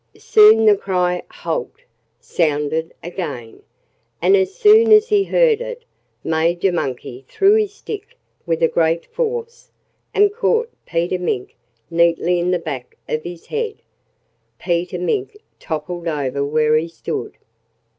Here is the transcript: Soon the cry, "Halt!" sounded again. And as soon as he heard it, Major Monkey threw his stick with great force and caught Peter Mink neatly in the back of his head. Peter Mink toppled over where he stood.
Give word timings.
Soon 0.17 0.65
the 0.65 0.75
cry, 0.75 1.21
"Halt!" 1.29 1.73
sounded 2.19 2.91
again. 3.03 3.61
And 4.19 4.35
as 4.35 4.55
soon 4.55 4.91
as 4.91 5.09
he 5.09 5.25
heard 5.25 5.61
it, 5.61 5.85
Major 6.23 6.71
Monkey 6.71 7.23
threw 7.27 7.53
his 7.53 7.71
stick 7.73 8.17
with 8.47 8.67
great 8.73 9.05
force 9.05 9.69
and 10.11 10.33
caught 10.33 10.71
Peter 10.87 11.19
Mink 11.19 11.55
neatly 11.91 12.39
in 12.39 12.49
the 12.49 12.57
back 12.57 12.97
of 13.07 13.21
his 13.23 13.45
head. 13.45 13.75
Peter 14.57 14.97
Mink 14.97 15.37
toppled 15.59 16.07
over 16.07 16.43
where 16.43 16.75
he 16.77 16.87
stood. 16.87 17.37